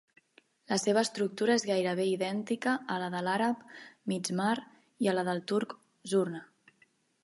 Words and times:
La 0.71 0.77
seva 0.83 1.03
estructura 1.07 1.57
és 1.59 1.65
gairebé 1.73 2.07
idèntica 2.13 2.75
a 2.95 2.97
la 3.05 3.11
de 3.17 3.23
l'àrab 3.29 3.63
"mizmar" 4.15 4.59
i 5.09 5.19
la 5.21 5.31
del 5.33 5.47
turc 5.55 5.81
"zurna". 6.17 6.47